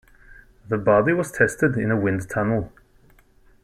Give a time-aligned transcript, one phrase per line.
[0.67, 2.73] The body was tested in a wind tunnel.